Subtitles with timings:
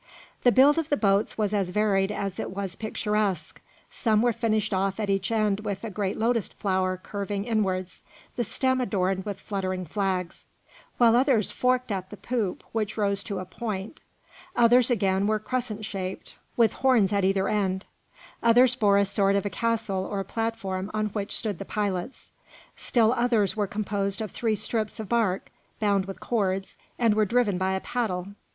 [0.41, 3.61] The build of the boats was as varied as it was picturesque.
[3.91, 8.01] Some were finished off at each end with a great lotus flower curving inwards,
[8.35, 10.47] the stem adorned with fluttering flags;
[10.99, 13.99] others were forked at the poop which rose to a point;
[14.55, 17.85] others again were crescent shaped, with horns at either end;
[18.41, 22.31] others bore a sort of a castle or platform on which stood the pilots;
[22.75, 27.59] still others were composed of three strips of bark bound with cords, and were driven
[27.59, 28.29] by a paddle.